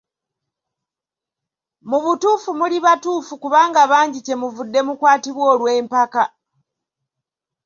Mu 1.89 1.97
butuufu 2.03 2.49
muli 2.59 2.77
batuufu 2.85 3.33
kubanga 3.41 3.81
bangi 3.91 4.19
kye 4.25 4.35
muvudde 4.41 4.79
mukwatibwa 4.87 5.43
olw'empaka. 5.53 6.23